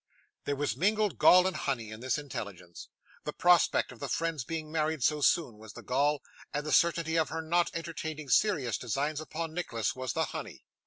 There 0.45 0.55
was 0.55 0.75
mingled 0.75 1.19
gall 1.19 1.45
and 1.45 1.55
honey 1.55 1.91
in 1.91 1.99
this 1.99 2.17
intelligence. 2.17 2.87
The 3.23 3.33
prospect 3.33 3.91
of 3.91 3.99
the 3.99 4.07
friend's 4.09 4.43
being 4.43 4.71
married 4.71 5.03
so 5.03 5.21
soon 5.21 5.59
was 5.59 5.73
the 5.73 5.83
gall, 5.83 6.23
and 6.51 6.65
the 6.65 6.71
certainty 6.71 7.17
of 7.19 7.29
her 7.29 7.43
not 7.43 7.69
entertaining 7.75 8.29
serious 8.29 8.79
designs 8.79 9.21
upon 9.21 9.53
Nicholas 9.53 9.95
was 9.95 10.13
the 10.13 10.25
honey. 10.33 10.65